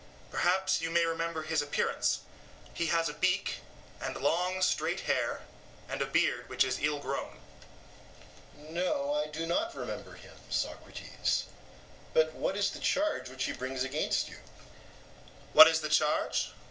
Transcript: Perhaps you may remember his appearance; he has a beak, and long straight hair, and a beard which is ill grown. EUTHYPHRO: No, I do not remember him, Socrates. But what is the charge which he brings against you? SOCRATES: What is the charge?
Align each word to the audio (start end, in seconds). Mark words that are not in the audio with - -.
Perhaps 0.31 0.81
you 0.81 0.89
may 0.89 1.05
remember 1.05 1.43
his 1.43 1.61
appearance; 1.61 2.21
he 2.73 2.87
has 2.87 3.07
a 3.07 3.13
beak, 3.13 3.59
and 4.01 4.15
long 4.19 4.59
straight 4.63 5.01
hair, 5.01 5.41
and 5.87 6.01
a 6.01 6.07
beard 6.07 6.49
which 6.49 6.63
is 6.63 6.79
ill 6.79 6.97
grown. 6.97 7.39
EUTHYPHRO: 8.57 8.71
No, 8.73 9.13
I 9.13 9.27
do 9.27 9.45
not 9.45 9.75
remember 9.75 10.13
him, 10.15 10.37
Socrates. 10.49 11.43
But 12.15 12.33
what 12.33 12.57
is 12.57 12.71
the 12.71 12.79
charge 12.79 13.29
which 13.29 13.43
he 13.43 13.53
brings 13.53 13.83
against 13.83 14.27
you? 14.27 14.37
SOCRATES: 14.37 15.53
What 15.53 15.67
is 15.67 15.81
the 15.81 15.89
charge? 15.89 16.51